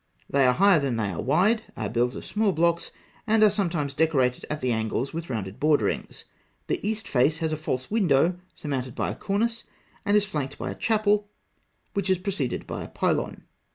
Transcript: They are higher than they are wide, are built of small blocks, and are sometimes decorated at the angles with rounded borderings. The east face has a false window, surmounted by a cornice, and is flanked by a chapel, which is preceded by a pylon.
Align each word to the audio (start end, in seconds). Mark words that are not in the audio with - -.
They 0.27 0.47
are 0.47 0.53
higher 0.53 0.79
than 0.79 0.97
they 0.97 1.11
are 1.11 1.21
wide, 1.21 1.61
are 1.77 1.87
built 1.87 2.15
of 2.15 2.25
small 2.25 2.53
blocks, 2.53 2.89
and 3.27 3.43
are 3.43 3.51
sometimes 3.51 3.93
decorated 3.93 4.47
at 4.49 4.59
the 4.59 4.71
angles 4.71 5.13
with 5.13 5.29
rounded 5.29 5.59
borderings. 5.59 6.25
The 6.65 6.79
east 6.83 7.07
face 7.07 7.37
has 7.37 7.51
a 7.53 7.55
false 7.55 7.91
window, 7.91 8.39
surmounted 8.55 8.95
by 8.95 9.11
a 9.11 9.15
cornice, 9.15 9.65
and 10.03 10.17
is 10.17 10.25
flanked 10.25 10.57
by 10.57 10.71
a 10.71 10.75
chapel, 10.75 11.29
which 11.93 12.09
is 12.09 12.17
preceded 12.17 12.65
by 12.65 12.83
a 12.83 12.87
pylon. 12.87 13.43